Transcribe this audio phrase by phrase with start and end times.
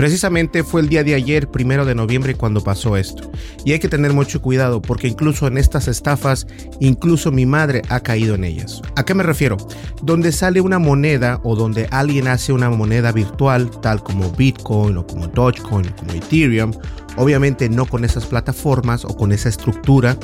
[0.00, 3.30] Precisamente fue el día de ayer, primero de noviembre, cuando pasó esto.
[3.66, 6.46] Y hay que tener mucho cuidado porque incluso en estas estafas,
[6.80, 8.80] incluso mi madre ha caído en ellas.
[8.96, 9.58] ¿A qué me refiero?
[10.02, 15.06] Donde sale una moneda o donde alguien hace una moneda virtual, tal como Bitcoin o
[15.06, 16.72] como Dogecoin o como Ethereum,
[17.18, 20.16] obviamente no con esas plataformas o con esa estructura,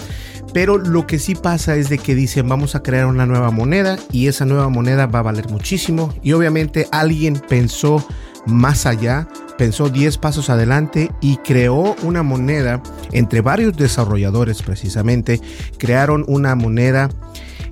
[0.55, 3.99] pero lo que sí pasa es de que dicen vamos a crear una nueva moneda
[4.11, 8.03] y esa nueva moneda va a valer muchísimo y obviamente alguien pensó
[8.47, 15.41] más allá, pensó 10 pasos adelante y creó una moneda entre varios desarrolladores precisamente,
[15.79, 17.11] crearon una moneda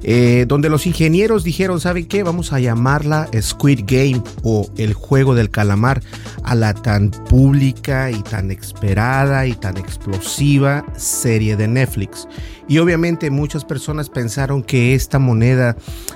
[0.07, 2.23] eh, donde los ingenieros dijeron, ¿saben qué?
[2.23, 6.03] Vamos a llamarla Squid Game o el juego del calamar
[6.43, 12.29] a la tan pública y tan esperada y tan explosiva serie de Netflix.
[12.69, 15.75] Y obviamente muchas personas pensaron que esta moneda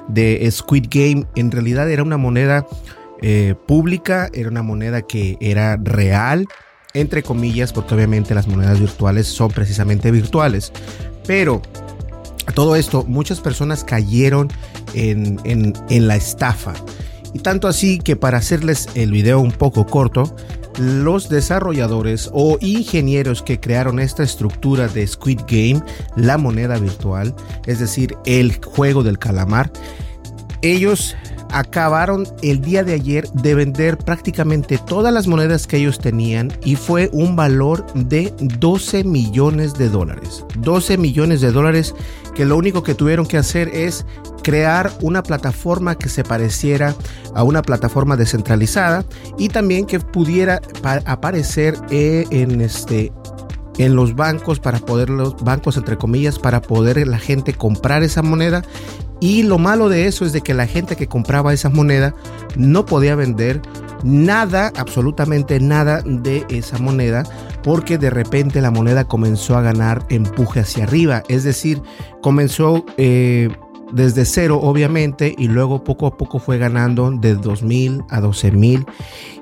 [0.09, 2.67] de Squid Game en realidad era una moneda
[3.23, 6.47] eh, pública, era una moneda que era real,
[6.95, 10.73] entre comillas, porque obviamente las monedas virtuales son precisamente virtuales.
[11.27, 11.63] Pero
[12.47, 14.49] a todo esto, muchas personas cayeron
[14.95, 16.75] en, en la estafa.
[17.35, 20.35] Y tanto así que para hacerles el video un poco corto,
[20.79, 25.83] los desarrolladores o ingenieros que crearon esta estructura de Squid Game,
[26.17, 27.35] la moneda virtual,
[27.67, 29.71] es decir, el juego del calamar,
[30.63, 31.17] ellos
[31.51, 36.77] acabaron el día de ayer de vender prácticamente todas las monedas que ellos tenían y
[36.77, 40.45] fue un valor de 12 millones de dólares.
[40.59, 41.95] 12 millones de dólares
[42.35, 44.05] que lo único que tuvieron que hacer es
[44.43, 46.95] crear una plataforma que se pareciera
[47.35, 49.05] a una plataforma descentralizada
[49.39, 50.61] y también que pudiera
[51.05, 53.13] aparecer eh, en este
[53.79, 58.23] en los bancos para poder los bancos entre comillas para poder la gente comprar esa
[58.23, 58.63] moneda
[59.21, 62.15] y lo malo de eso es de que la gente que compraba esa moneda
[62.57, 63.61] no podía vender
[64.05, 67.25] nada, absolutamente nada de esa moneda,
[67.65, 71.25] porque de repente la moneda comenzó a ganar empuje hacia arriba.
[71.29, 71.83] Es decir,
[72.23, 73.49] comenzó eh,
[73.93, 78.87] desde cero, obviamente, y luego poco a poco fue ganando de 2.000 a 12.000.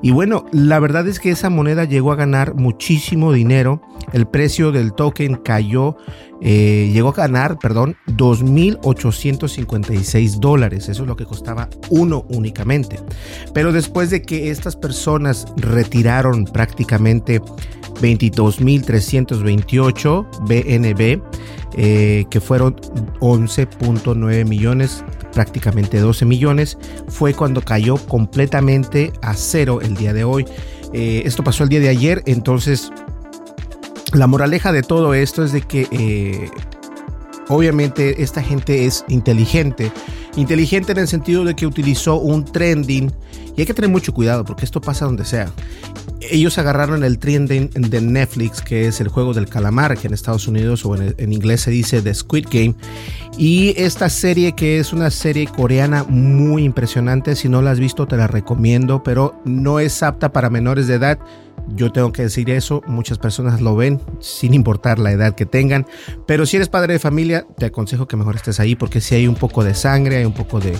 [0.02, 3.80] Y bueno, la verdad es que esa moneda llegó a ganar muchísimo dinero.
[4.12, 5.96] El precio del token cayó
[6.40, 10.88] eh, llegó a ganar, perdón, 2.856 dólares.
[10.88, 13.00] Eso es lo que costaba uno únicamente.
[13.52, 17.42] Pero después de que estas personas retiraron prácticamente
[18.00, 21.20] 22.328 BNB,
[21.76, 22.76] eh, que fueron
[23.20, 30.44] 11.9 millones, prácticamente 12 millones, fue cuando cayó completamente a cero el día de hoy.
[30.92, 32.92] Eh, esto pasó el día de ayer, entonces
[34.12, 36.50] la moraleja de todo esto es de que eh,
[37.48, 39.92] obviamente esta gente es inteligente.
[40.36, 43.12] Inteligente en el sentido de que utilizó un trending.
[43.56, 45.50] Y hay que tener mucho cuidado porque esto pasa donde sea.
[46.20, 50.48] Ellos agarraron el trending de Netflix, que es el juego del calamar, que en Estados
[50.48, 52.74] Unidos o en, en inglés se dice The Squid Game.
[53.38, 57.36] Y esta serie, que es una serie coreana muy impresionante.
[57.36, 60.94] Si no la has visto, te la recomiendo, pero no es apta para menores de
[60.94, 61.18] edad
[61.74, 65.86] yo tengo que decir eso, muchas personas lo ven sin importar la edad que tengan,
[66.26, 69.26] pero si eres padre de familia, te aconsejo que mejor estés ahí porque si hay
[69.26, 70.72] un poco de sangre, hay un poco de,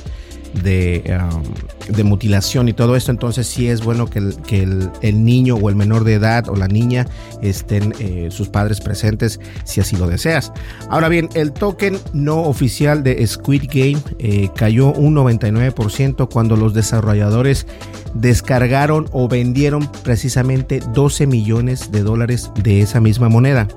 [0.55, 5.25] de, um, de, mutilación y todo esto, entonces sí es bueno que, el, que el,
[5.25, 7.07] niño o el menor de edad o la niña
[7.43, 10.53] estén eh, sus padres presentes si así lo deseas.
[10.89, 16.75] Ahora bien, el token no oficial de Squid Game eh, cayó un 99% cuando los
[16.75, 17.67] desarrolladores
[18.15, 23.69] descargaron o vendieron precisamente 12 millones de dólares de esa misma moneda.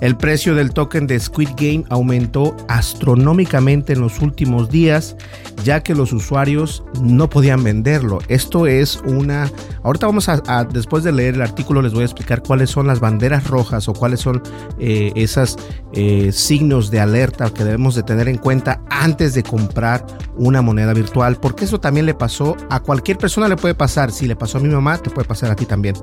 [0.00, 5.14] El precio del token de Squid Game aumentó astronómicamente en los últimos días,
[5.62, 8.18] ya que los usuarios no podían venderlo.
[8.28, 9.50] Esto es una...
[9.82, 13.00] Ahorita vamos a, después de leer el artículo, les voy a explicar cuáles son las
[13.00, 14.42] banderas rojas o cuáles son
[14.78, 15.58] eh, esos
[15.92, 20.06] eh, signos de alerta que debemos de tener en cuenta antes de comprar
[20.36, 24.12] una moneda virtual, porque eso también le pasó a cualquier persona, le puede pasar.
[24.12, 25.94] Si le pasó a mi mamá, te puede pasar a ti también.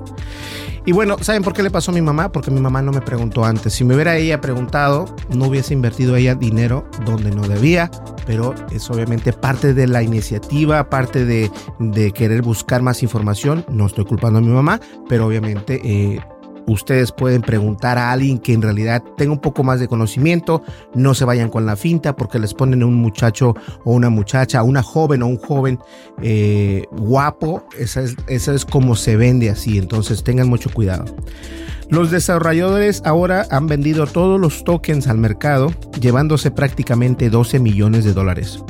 [0.86, 2.30] Y bueno, ¿saben por qué le pasó a mi mamá?
[2.32, 3.74] Porque mi mamá no me preguntó antes.
[3.88, 7.90] Me hubiera ella preguntado, no hubiese invertido ella dinero donde no debía,
[8.26, 11.50] pero es obviamente parte de la iniciativa, parte de,
[12.12, 13.64] querer buscar más información.
[13.70, 15.80] No estoy culpando a mi mamá, pero obviamente...
[15.82, 16.20] Eh,
[16.66, 20.62] ustedes pueden preguntar a alguien que en realidad tenga un poco más de conocimiento,
[20.94, 23.54] no se vayan con la finta porque les ponen un muchacho
[23.84, 25.78] o una muchacha, una joven o un joven
[26.20, 31.06] eh, guapo, esa es, esa es como se vende así, entonces tengan mucho cuidado.
[31.90, 38.12] Los desarrolladores ahora han vendido todos los tokens al mercado, llevándose prácticamente 12 millones de
[38.12, 38.62] dólares.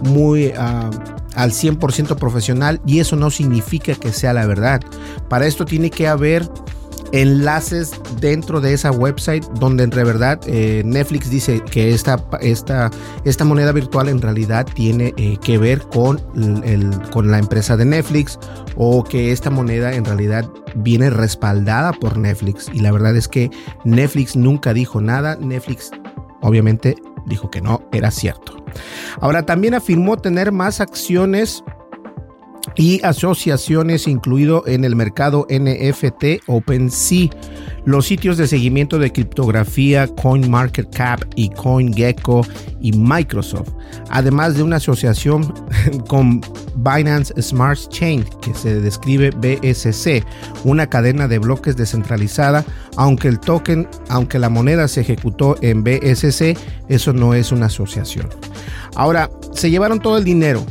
[0.02, 4.82] muy uh, al 100% profesional y eso no significa que sea la verdad.
[5.28, 6.50] Para esto tiene que haber
[7.12, 12.92] enlaces dentro de esa website donde en verdad eh, Netflix dice que esta, esta,
[13.26, 16.22] esta moneda virtual en realidad tiene eh, que ver con,
[16.64, 18.38] el, con la empresa de Netflix
[18.76, 23.50] o que esta moneda en realidad viene respaldada por Netflix y la verdad es que
[23.86, 25.92] Netflix nunca dijo nada, Netflix
[26.42, 26.96] obviamente
[27.30, 28.64] dijo que no era cierto.
[29.22, 31.64] Ahora también afirmó tener más acciones
[32.76, 37.30] y asociaciones incluido en el mercado NFT OpenSea.
[37.86, 42.46] Los sitios de seguimiento de criptografía CoinMarketCap y CoinGecko
[42.82, 43.70] y Microsoft,
[44.10, 45.54] además de una asociación
[46.08, 46.42] con
[46.76, 50.24] Binance Smart Chain, que se describe BSC,
[50.66, 52.64] una cadena de bloques descentralizada,
[52.96, 56.58] aunque el token, aunque la moneda se ejecutó en BSC,
[56.90, 58.30] eso no es una asociación.
[58.96, 60.66] Ahora, se llevaron todo el dinero,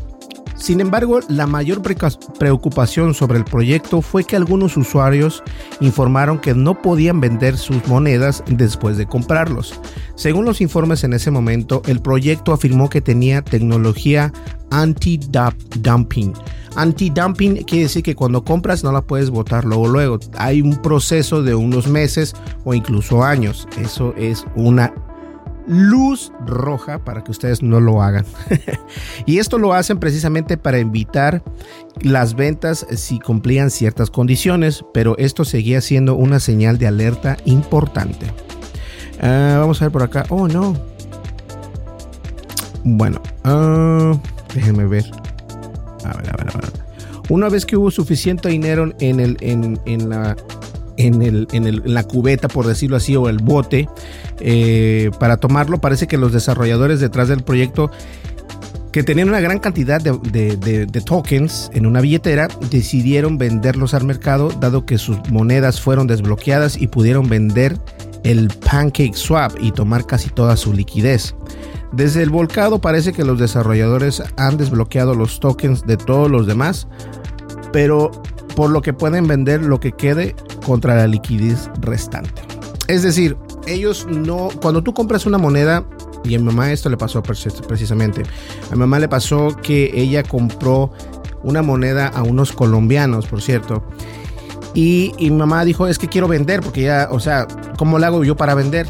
[0.59, 5.43] sin embargo, la mayor preocupación sobre el proyecto fue que algunos usuarios
[5.81, 9.81] informaron que no podían vender sus monedas después de comprarlos.
[10.17, 14.33] Según los informes en ese momento, el proyecto afirmó que tenía tecnología
[14.71, 16.35] anti-dumping.
[16.75, 20.19] Anti-dumping quiere decir que cuando compras no la puedes botar luego luego.
[20.37, 22.35] Hay un proceso de unos meses
[22.65, 23.69] o incluso años.
[23.79, 24.93] Eso es una
[25.69, 28.25] luz roja para que ustedes no lo hagan.
[29.27, 31.43] y esto lo hacen precisamente para evitar
[32.01, 38.27] las ventas si cumplían ciertas condiciones, pero esto seguía siendo una señal de alerta importante.
[39.21, 40.25] Ah, vamos a ver por acá.
[40.31, 40.75] Oh, no.
[42.85, 44.19] Bueno, uh,
[44.55, 45.05] déjenme ver.
[46.05, 46.73] A ver, a ver, a ver.
[47.29, 50.35] Una vez que hubo suficiente dinero en, el, en, en la
[50.99, 53.89] en, el, en, la cubeta, por decirlo así, o el bote,
[54.41, 55.81] eh, para tomarlo.
[55.81, 57.91] Parece que los desarrolladores detrás del proyecto
[58.93, 64.87] que tenían una gran cantidad de, tokens en una billetera, decidieron venderlos al mercado dado
[64.87, 67.79] que sus monedas fueron desbloqueadas y pudieron vender
[68.25, 71.35] el Pancake Swap y tomar casi toda su liquidez.
[71.93, 76.87] Desde el volcado parece que los desarrolladores han desbloqueado los tokens de todos los demás,
[77.73, 78.11] pero
[78.57, 80.35] por lo que pueden vender lo que quede
[80.67, 82.43] contra la liquidez restante.
[82.89, 83.37] Es decir,
[83.73, 85.85] ellos no, cuando tú compras una moneda,
[86.25, 88.23] y a mi mamá esto le pasó precisamente,
[88.71, 90.93] a mi mamá le pasó que ella compró
[91.43, 93.85] una moneda a unos colombianos, por cierto,
[94.75, 98.23] y, mi mamá dijo, es que quiero vender, porque ya, o sea, ¿cómo le hago
[98.23, 98.87] yo para vender?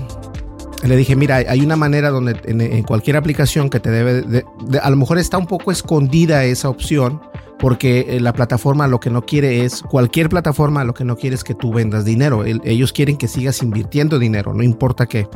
[0.85, 4.45] Le dije, mira, hay una manera donde en, cualquier aplicación que te debe, de,
[4.81, 7.21] a lo mejor está un poco escondida esa opción,
[7.59, 11.35] porque eh, la plataforma lo que no quiere es, cualquier plataforma lo que no quiere
[11.35, 12.45] es que tú vendas dinero.
[12.45, 15.29] ellos quieren que sigas invirtiendo dinero, no importa qué.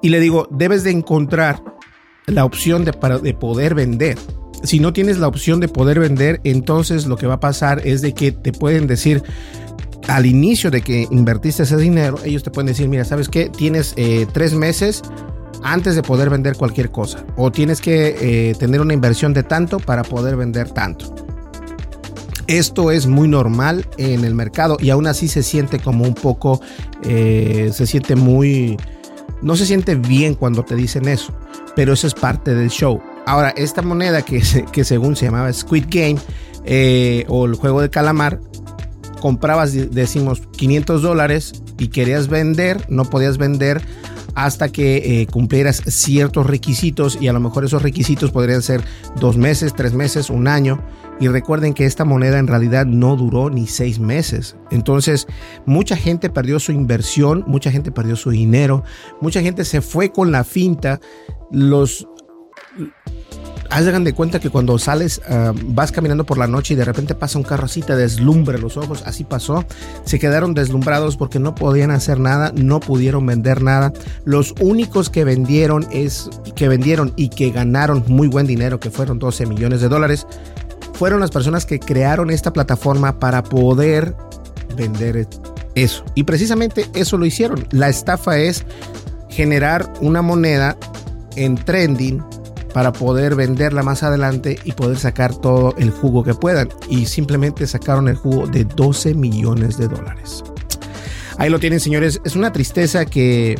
[0.00, 1.62] Y le digo, debes de encontrar
[2.26, 4.18] la opción de, para, de poder vender.
[4.62, 8.00] Si no tienes la opción de poder vender, entonces lo que va a pasar es
[8.00, 9.22] de que te pueden decir,
[10.08, 13.48] al inicio de que invertiste ese dinero, ellos te pueden decir, mira, ¿sabes qué?
[13.48, 15.02] Tienes eh, tres meses
[15.62, 17.24] antes de poder vender cualquier cosa.
[17.36, 18.16] O tienes que
[18.50, 21.14] eh, tener una inversión de tanto para poder vender tanto.
[22.46, 26.60] Esto es muy normal en el mercado y aún así se siente como un poco,
[27.04, 28.76] eh, se siente muy,
[29.42, 31.32] no se siente bien cuando te dicen eso,
[31.76, 33.00] pero eso es parte del show.
[33.26, 36.18] Ahora, esta moneda que, que según se llamaba Squid Game
[37.28, 38.40] o el juego de calamar,
[39.20, 43.80] comprabas, decimos, 500 dólares y querías vender, no podías vender
[44.34, 48.82] hasta que eh, cumplieras ciertos requisitos y a lo mejor esos requisitos podrían ser
[49.20, 50.80] dos meses, tres meses, un año.
[51.22, 54.56] Y recuerden que esta moneda en realidad no duró ni seis meses.
[54.72, 55.28] Entonces,
[55.66, 58.82] mucha gente perdió su inversión, mucha gente perdió su dinero,
[59.20, 60.98] mucha gente se fue con la finta.
[61.52, 62.08] Los
[63.70, 67.14] hagan de cuenta que cuando sales, ah, vas caminando por la noche y de repente
[67.14, 69.64] pasa un carro así, te deslumbra los ojos, así pasó.
[70.04, 73.92] Se quedaron deslumbrados porque no podían hacer nada, no pudieron vender nada.
[74.24, 79.18] Los únicos que vendieron es que vendieron y que ganaron muy buen dinero, que fueron
[79.18, 80.26] 12 millones de dólares,
[80.94, 84.14] fueron las personas que crearon esta plataforma para poder
[84.76, 85.28] vender
[85.74, 86.04] eso.
[86.14, 87.66] Y precisamente eso lo hicieron.
[87.70, 88.64] La estafa es
[89.28, 90.76] generar una moneda
[91.36, 92.22] en trending
[92.72, 96.68] para poder venderla más adelante y poder sacar todo el jugo que puedan.
[96.88, 100.42] Y simplemente sacaron el jugo de 12 millones de dólares.
[101.38, 102.20] Ahí lo tienen, señores.
[102.24, 103.58] Es una tristeza que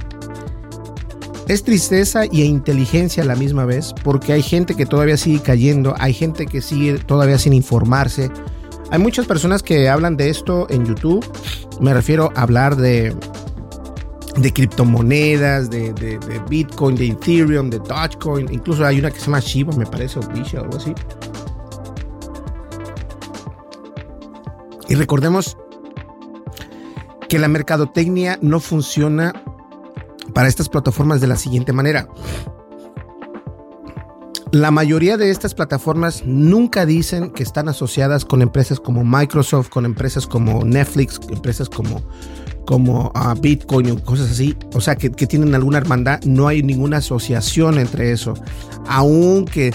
[1.48, 5.94] es tristeza y inteligencia a la misma vez, porque hay gente que todavía sigue cayendo,
[5.98, 8.30] hay gente que sigue todavía sin informarse.
[8.90, 11.24] Hay muchas personas que hablan de esto en YouTube.
[11.80, 13.14] Me refiero a hablar de
[14.36, 15.92] de criptomonedas, de,
[16.48, 18.52] Bitcoin, de Ethereum, de Dogecoin.
[18.52, 20.94] Incluso hay una que se llama Shiba, me parece, o Bisha, algo así.
[24.88, 25.56] Y recordemos
[27.28, 29.32] que la mercadotecnia no funciona
[30.32, 32.08] para estas plataformas de la siguiente manera.
[34.52, 39.86] La mayoría de estas plataformas nunca dicen que están asociadas con empresas como Microsoft, con
[39.86, 42.02] empresas como Netflix, empresas como
[42.66, 46.98] como a Bitcoin o cosas así, o sea, que, tienen alguna hermandad, no hay ninguna
[46.98, 48.34] asociación entre eso.
[48.86, 49.72] Aunque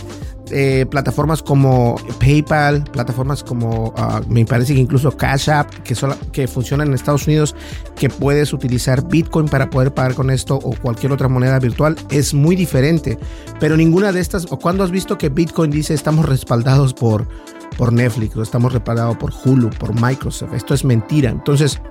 [0.52, 5.96] eh, plataformas como PayPal, plataformas como ah, me parece que incluso Cash App, que,
[6.32, 7.56] que funcionan en Estados Unidos,
[7.96, 12.34] que puedes utilizar Bitcoin para poder pagar con esto o cualquier otra moneda virtual, es
[12.34, 13.18] muy diferente.
[13.60, 17.28] Pero ninguna de estas, o cuando has visto que Bitcoin dice estamos respaldados por,
[17.78, 21.30] por Netflix, o estamos respaldados por Hulu, por Microsoft, esto es mentira.
[21.30, 21.82] Entonces,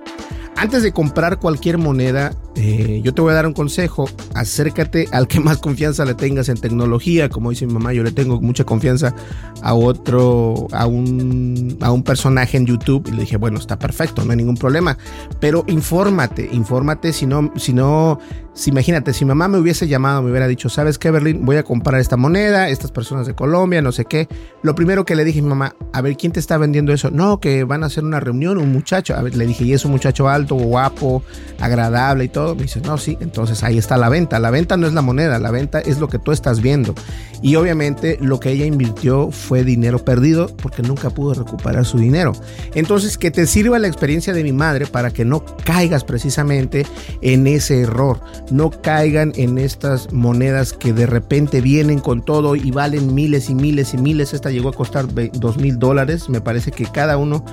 [0.56, 4.08] antes de comprar cualquier moneda, eh, yo te voy a dar un consejo.
[4.34, 7.28] Acércate al que más confianza le tengas en tecnología.
[7.28, 9.14] Como dice mi mamá, yo le tengo mucha confianza
[9.62, 13.06] a otro, a un, a un personaje en YouTube.
[13.08, 14.96] Y le dije, bueno, está perfecto, no hay ningún problema.
[15.38, 17.12] Pero infórmate, infórmate.
[17.12, 18.18] Si no, si no,
[18.54, 21.44] si imagínate, si mamá me hubiese llamado, me hubiera dicho, ¿sabes qué, Berlín?
[21.44, 24.28] Voy a comprar esta moneda, estas personas de Colombia, no sé qué.
[24.62, 27.10] Lo primero que le dije a mi mamá, a ver, ¿quién te está vendiendo eso?
[27.10, 29.14] No, que van a hacer una reunión, un muchacho.
[29.14, 31.22] A ver, le dije, ¿y es un muchacho alto, guapo,
[31.60, 32.45] agradable y todo?
[32.54, 33.16] Me dice, no, sí.
[33.20, 34.38] Entonces ahí está la venta.
[34.38, 36.94] La venta no es la moneda, la venta es lo que tú estás viendo.
[37.42, 42.32] Y obviamente lo que ella invirtió fue dinero perdido porque nunca pudo recuperar su dinero.
[42.74, 46.86] Entonces, que te sirva la experiencia de mi madre para que no caigas precisamente
[47.20, 52.70] en ese error no caigan en estas monedas que de repente vienen con todo y
[52.70, 54.34] valen miles y miles y miles.
[54.34, 56.28] Esta llegó a costar dos mil dólares.
[56.28, 57.44] Me parece que cada uno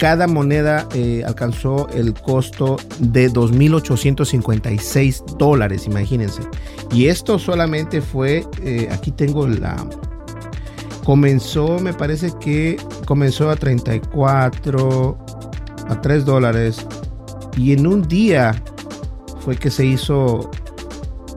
[0.00, 6.40] cada moneda eh, alcanzó el costo de 2.856 dólares, imagínense.
[6.90, 9.76] Y esto solamente fue, eh, aquí tengo la...
[11.04, 15.18] Comenzó, me parece que comenzó a 34,
[15.90, 16.86] a 3 dólares.
[17.58, 18.54] Y en un día
[19.44, 20.50] fue que se hizo,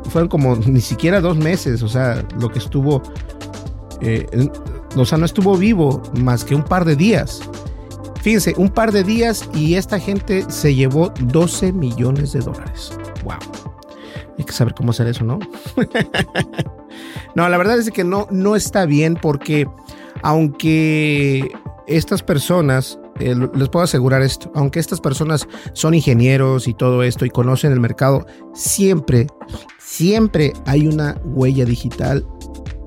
[0.10, 3.04] fueron como ni siquiera dos meses, o sea, lo que estuvo,
[4.00, 4.26] eh,
[4.96, 7.42] o sea, no estuvo vivo más que un par de días.
[8.24, 12.98] Fíjense, un par de días y esta gente se llevó 12 millones de dólares.
[13.26, 13.36] Wow.
[14.40, 15.40] Hay que saber cómo hacer eso, ¿no?
[17.36, 19.68] no, la verdad es que no, no está bien porque
[20.22, 21.52] aunque
[21.86, 27.26] estas personas, eh, les puedo asegurar esto, aunque estas personas son ingenieros y todo esto
[27.26, 29.28] y conocen el mercado, siempre,
[29.80, 32.26] siempre hay una huella digital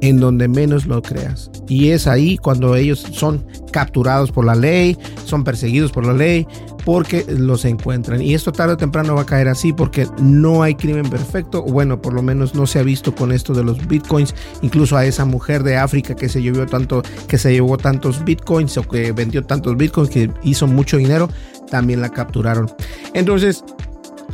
[0.00, 1.50] en donde menos lo creas.
[1.69, 6.47] Y es ahí cuando ellos son capturados por la ley, son perseguidos por la ley,
[6.85, 8.23] porque los encuentran.
[8.23, 11.62] Y esto tarde o temprano va a caer así porque no hay crimen perfecto.
[11.65, 14.35] Bueno, por lo menos no se ha visto con esto de los bitcoins.
[14.62, 18.79] Incluso a esa mujer de África que se llevó tanto, que se llevó tantos bitcoins
[18.79, 21.29] o que vendió tantos bitcoins, que hizo mucho dinero,
[21.69, 22.71] también la capturaron.
[23.15, 23.65] Entonces,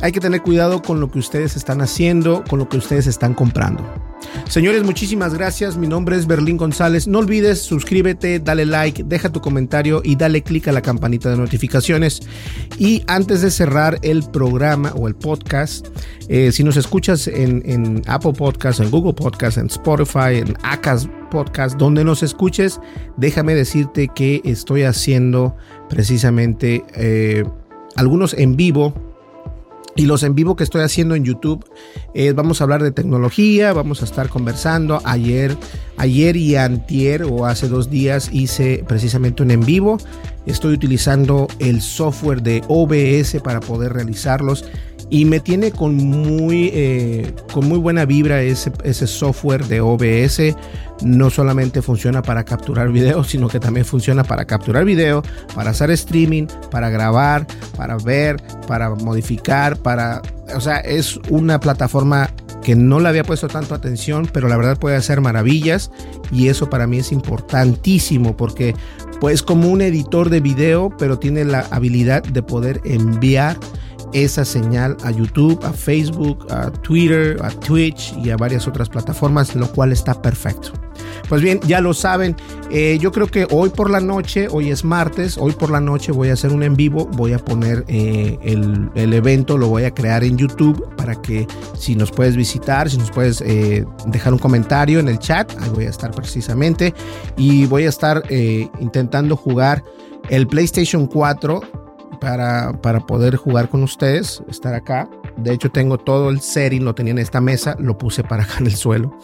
[0.01, 3.33] hay que tener cuidado con lo que ustedes están haciendo, con lo que ustedes están
[3.33, 3.83] comprando.
[4.47, 5.77] Señores, muchísimas gracias.
[5.77, 7.07] Mi nombre es Berlín González.
[7.07, 11.37] No olvides suscríbete, dale like, deja tu comentario y dale click a la campanita de
[11.37, 12.21] notificaciones.
[12.77, 15.87] Y antes de cerrar el programa o el podcast,
[16.27, 21.77] eh, si nos escuchas en, Apple Podcast, en Google Podcast, en Spotify, en Acas Podcast,
[21.77, 22.79] donde nos escuches,
[23.17, 25.55] déjame decirte que estoy haciendo
[25.89, 27.43] precisamente eh,
[27.95, 29.12] algunos en vivo
[29.95, 31.65] y los en vivo que estoy haciendo en YouTube,
[32.13, 35.01] eh, vamos a hablar de tecnología, vamos a estar conversando.
[35.03, 35.55] Ayer,
[35.97, 39.97] ayer y antier o hace dos días hice precisamente un en vivo.
[40.45, 44.65] Estoy utilizando el software de OBS para poder realizarlos
[45.09, 50.55] y me tiene con muy, eh, con muy buena vibra ese, ese software de OBS.
[51.03, 55.21] No solamente funciona para capturar video, sino que también funciona para capturar video,
[55.53, 57.45] para hacer streaming, para grabar,
[57.75, 60.21] para ver, para modificar, para...
[60.55, 62.29] O sea, es una plataforma
[62.63, 65.91] que no le había puesto tanto atención, pero la verdad puede hacer maravillas
[66.31, 68.73] y eso para mí es importantísimo porque
[69.19, 73.57] pues como un editor de video, pero tiene la habilidad de poder enviar
[74.13, 79.55] esa señal a YouTube, a Facebook, a Twitter, a Twitch y a varias otras plataformas,
[79.55, 80.71] lo cual está perfecto.
[81.29, 82.35] Pues bien, ya lo saben,
[82.69, 86.11] eh, yo creo que hoy por la noche, hoy es martes, hoy por la noche
[86.11, 89.85] voy a hacer un en vivo, voy a poner eh, el, el, evento, lo voy
[89.85, 91.47] a crear en YouTube para que
[91.77, 95.69] si nos puedes visitar, si nos puedes eh, dejar un comentario en el chat, ahí
[95.69, 96.93] voy a estar precisamente
[97.37, 98.23] y voy a estar
[98.79, 99.83] intentando jugar
[100.29, 101.82] el PlayStation 4
[102.19, 105.09] para, para poder jugar con ustedes, estar acá.
[105.37, 108.55] De hecho, tengo todo el setting, lo tenía en esta mesa, lo puse para acá
[108.59, 109.17] en el suelo.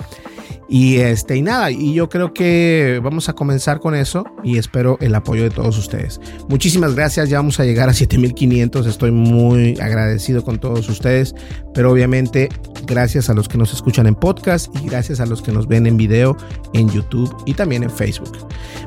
[0.72, 5.00] Y este, y nada, y yo creo que vamos a comenzar con eso y espero
[5.02, 6.22] el apoyo de todos ustedes.
[6.48, 11.34] Muchísimas gracias, ya vamos a llegar a 7500, estoy muy agradecido con todos ustedes,
[11.74, 12.50] pero obviamente
[12.86, 15.88] gracias a los que nos escuchan en podcast y gracias a los que nos ven
[15.88, 16.38] en video
[16.74, 18.38] en YouTube y también en Facebook.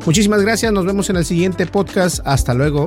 [0.06, 2.86] Muchísimas gracias, nos vemos en el siguiente podcast, hasta luego.